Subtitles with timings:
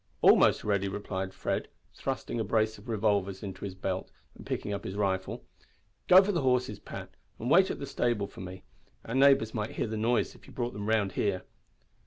[0.23, 4.83] "Almost ready," replied Fred, thrusting a brace of revolvers into his belt and picking up
[4.83, 5.45] his rifle.
[6.07, 8.63] "Go for the horses, Pat, and wait at the stable for me.
[9.05, 11.43] Our neighbours might hear the noise if you brought them round here."